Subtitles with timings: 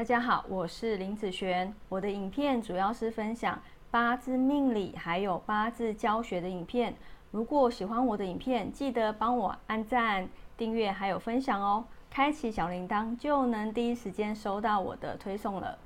[0.00, 1.70] 大家好，我是林子璇。
[1.90, 3.60] 我的影片主要是分享
[3.90, 6.94] 八字命理还有八字教学的影片。
[7.30, 11.84] 如果喜欢我的影片，记得帮我按赞、订阅还有分享哦。
[12.08, 15.76] 开启小铃铛就能第一时间收到我的推送了。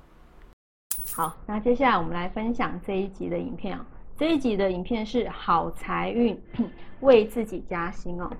[1.13, 3.85] 好，那接下来我们来分享这一集的影片啊。
[4.15, 6.41] 这一集的影片是好财运，
[7.01, 8.31] 为自己加薪哦。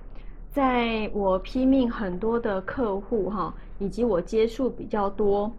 [0.50, 5.52] 在我拼命很多的客户哈，以及我接触比较多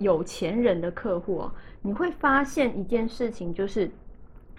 [0.00, 3.88] 有钱人的客户哦，你会发现一件事情，就是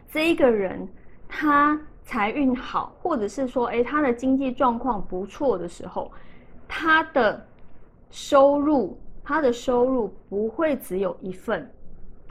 [0.10, 0.88] 这一个人
[1.28, 6.12] 他财运好，或者是说，哎，他的经济状况不错的时候，
[6.68, 7.46] 他的
[8.10, 11.70] 收入，他的收入不会只有一份，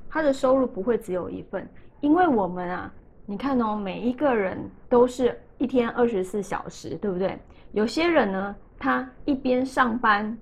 [0.09, 1.69] 他的收入不会只有一份，
[2.01, 2.93] 因为我们啊，
[3.27, 4.59] 你看哦，每一个人
[4.89, 7.39] 都是一天二十四小时，对不对？
[7.73, 10.37] 有些人呢，他一边上班，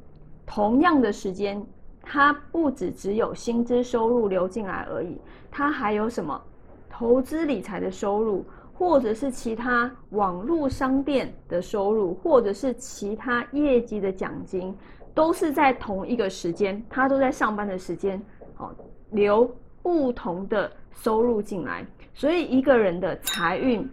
[0.46, 1.62] 同样的时间，
[2.10, 5.14] 他不只只有薪资收入流进来而已，
[5.50, 6.40] 他还有什么
[6.88, 8.42] 投资理财的收入，
[8.72, 14.74] 或者是其他网络商店的收入，或者是其他业绩的奖金，
[15.12, 18.18] 都是在同一个时间，他都在上班的时间，
[18.56, 18.74] 哦，
[19.10, 23.86] 流不同的收入进来，所以一个人的财运，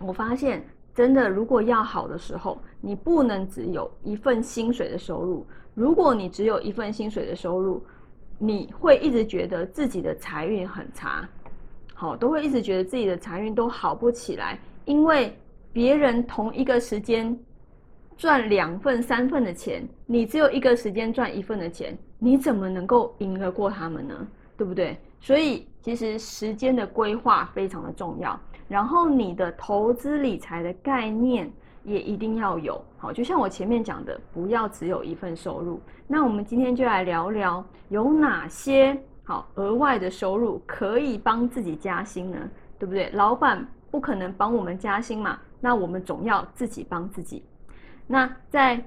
[0.00, 0.60] 我发现。
[0.94, 5.46] 真的，如果要好的时候，你不能只有一份薪水的收入。
[5.74, 7.82] 如果你只有一份薪水的收入，
[8.38, 11.26] 你会一直觉得自己的财运很差，
[11.94, 14.58] 好，都会一直觉得自己的财运都好不起来。
[14.84, 15.34] 因为
[15.72, 17.34] 别人同一个时间
[18.18, 24.26] 赚两份、三份的钱，你只有一个时间赚一份的钱，你怎么能够赢得过他们呢？
[24.56, 24.98] 对不对？
[25.20, 28.38] 所以，其实时间的规划非常的重要。
[28.68, 31.52] 然后你的投资理财的概念
[31.84, 35.80] 也一定要有，好，就像我前面讲的，不要只有一份收入。
[36.06, 42.38] 那我们今天就来聊聊有哪些好额外的收入可以帮自己加薪呢？
[42.78, 43.10] 对不对？
[43.10, 47.44] 老板不可能帮我们加薪嘛，那我们总要自己帮自己。
[48.06, 48.82] 那在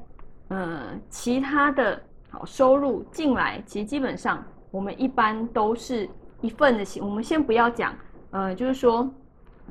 [0.48, 4.44] 呃其他的好收入进来，其实基本上
[4.76, 6.10] 我们一般都是
[6.42, 7.02] 一份的薪。
[7.02, 7.94] 我们先不要讲，
[8.32, 9.10] 呃，就是说。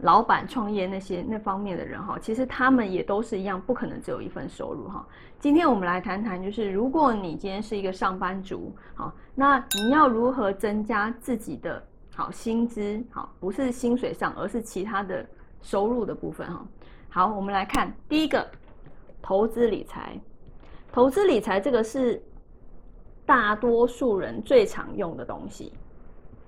[0.02, 5.06] 老板创业那些那方面的人哈，其实他们也都是一样，不可能只有一份收入哈。
[5.38, 11.80] 今天我们来谈谈，就是如果你今天是一个上班族，好，那你要如何增加自己的
[12.12, 13.00] 好薪资？
[13.08, 15.24] 好，不是薪水上，而是其他的
[15.62, 16.66] 收入的部分哈。
[17.08, 18.44] 好，我们来看第一个，
[19.22, 20.20] 投资理财。
[20.90, 22.20] 投资理财这个是
[23.26, 25.72] 大多数人最常用的东西。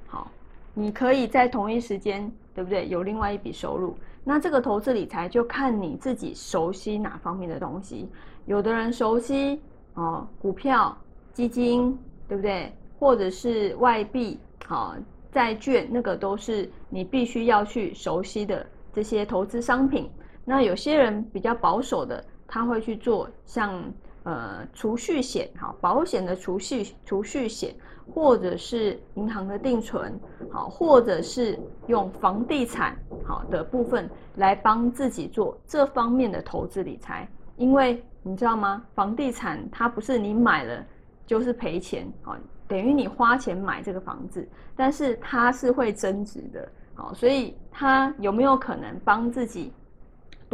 [0.07, 0.31] 好，
[0.75, 2.31] 你可以在同一时间。
[2.57, 2.89] 对不对？
[2.89, 3.95] 有另外一笔收入，
[4.25, 8.09] 那这个投资理财就看你自己熟悉哪方面的东西。
[8.47, 9.61] 有的人熟悉
[9.93, 10.97] 哦，股票、
[11.35, 11.95] 基金，
[12.27, 12.75] 对不对？
[12.99, 14.97] 或者是外币、好
[15.31, 20.11] 债券，那个都是你必须要去熟悉的这些投资商品。
[20.47, 23.85] 那有些人比较保守的，他会去做像
[24.27, 27.75] 呃储蓄险，好保险的储蓄储蓄险。
[28.15, 30.17] 或者是银行的定存，
[30.49, 38.81] 好，或者是用房地产好的部分来帮自己做这方面的投资理财，因为你知道吗？
[38.95, 40.87] 房地产它不是你买了
[41.27, 42.37] 就是赔钱，好，
[42.69, 49.73] 等于你花钱买这个房子，但是它是会增值的，好，所以它有没有可能帮自己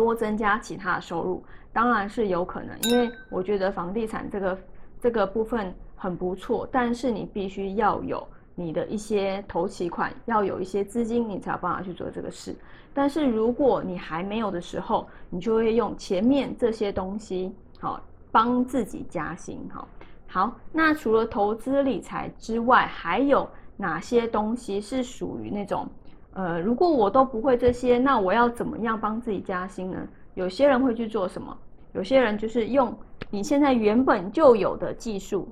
[0.03, 1.45] 多增加其他的收入？
[1.73, 4.59] 当然是有可能，因为我觉得房地产这个
[5.01, 5.75] 这个部分。
[5.95, 8.27] 很不错，但是你必须要有
[8.57, 12.57] 你的一些投期款，要有一些资金，你才有办法去做这个事。
[12.93, 18.01] 但是如果你还没有的时候，你就会用前面这些东西，好
[18.33, 19.61] 帮自己加薪。
[19.73, 19.87] 好，
[20.27, 25.89] 好，那除了投资理财之外，还有哪些东西是属于那种，
[26.35, 30.09] 呃，如果我都不会这些，那我要怎么样帮自己加薪呢？
[30.35, 31.57] 有些人会去做什么？
[31.93, 32.97] 有些人就是用
[33.29, 35.47] 你现在原本就有的技术。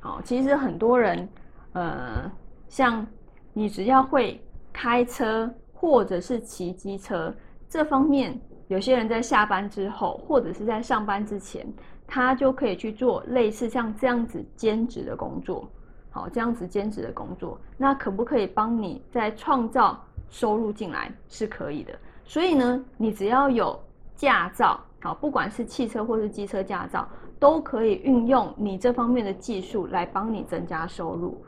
[0.00, 1.28] 好，其实很多人，
[1.74, 2.32] 呃，
[2.68, 3.06] 像
[3.52, 4.42] 你只要会
[4.72, 7.34] 开车或者是骑机车
[7.68, 11.70] 这方面，有些人在下班之后或者是在上班之前，
[12.06, 15.70] 他就可以去做类似像这样子兼职的工作。
[16.10, 19.98] 好，这样子兼职的工作，那可不可以帮你在创造
[20.28, 21.12] 收入进来？
[21.28, 21.92] 是可以的。
[22.24, 23.78] 所以呢，你只要有
[24.16, 27.08] 驾照，好，不管是汽车或是机车驾照。
[27.38, 31.42] 都可以运用你这方面的技术来帮你增加收入，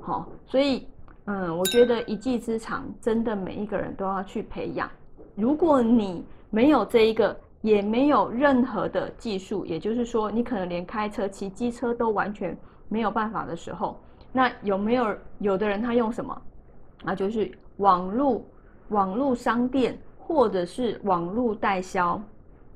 [0.00, 0.86] 好，所以
[1.24, 4.88] 嗯，我觉得一技之长真的每一个人都要去培养。
[5.34, 12.54] 如果你没有这一个也没有任何的技术，也就是说，你可能连开车、骑机车都完全
[12.90, 13.98] 没有办法的时候，
[14.32, 16.42] 那有没有有的人他用什么？
[17.06, 18.44] 啊，就是网络、
[18.90, 22.20] 网络商店或者是网络代销，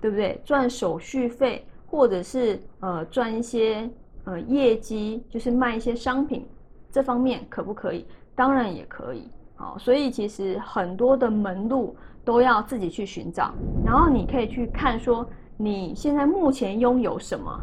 [0.01, 0.41] 对不对？
[0.43, 3.91] 赚手续费，或者是呃赚一些
[4.25, 6.49] 呃业绩，就是卖一些商品，
[6.91, 8.07] 这方面可不可以？
[8.35, 9.29] 当然也可以。
[9.55, 11.95] 好，所以其实很多的门路
[12.29, 15.27] 都要自己去寻找，然后你可以去看说
[15.57, 17.59] 你现在目前拥有什么，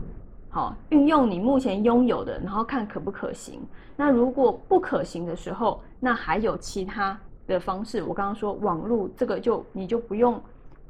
[0.49, 3.61] 好，运用你目前拥有的，然后看可不可行。
[3.95, 7.15] 那如果不可行的时候，那还有其他
[7.45, 8.01] 的方式。
[8.01, 10.41] 我刚刚说网络这个就你就不用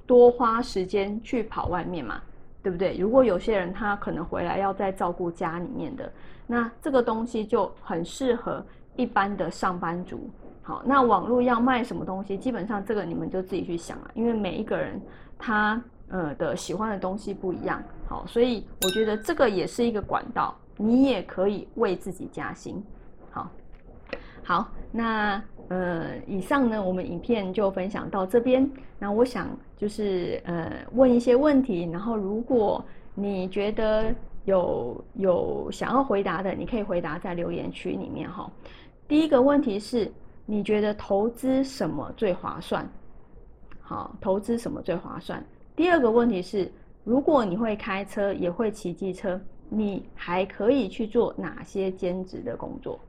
[0.07, 2.21] 多花时间去跑外面嘛，
[2.63, 2.95] 对不对？
[2.97, 6.09] 如果有些人他可能回来要再照顾家里面的，
[6.47, 10.29] 那这个东西就很适合一般的上班族。
[10.67, 12.35] 好，那网络要卖什么东西？
[12.35, 14.99] 基本上这个你们就自己去想了，因为每一个人
[15.37, 17.83] 他呃的喜欢的东西不一样。
[18.07, 22.83] 好，所以我觉得这个也是一个管道，你也可以为自己加薪。
[23.29, 23.47] 好，
[24.43, 28.67] 好，那呃以上呢，我们影片就分享到这边。
[28.97, 29.47] 那我想
[29.77, 32.83] 就是呃问一些问题，然后如果
[33.13, 34.11] 你觉得
[34.45, 38.51] 有有想要回答的，你可以回答在留言区里面哈。
[39.07, 40.11] 第一个问题是。
[40.45, 42.87] 你觉得投资什么最划算？
[43.81, 45.43] 好，投资什么最划算？
[45.75, 46.71] 第二个问题是，
[47.03, 49.39] 如果你会开车，也会骑机车，
[49.69, 52.99] 你还可以去做哪些兼职的工作？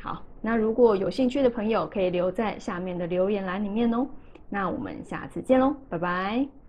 [0.00, 4.06] 好，那如果有兴趣的朋友，可以留在下面的留言栏里面哦。
[4.48, 6.61] 那我们下次见喽，拜拜。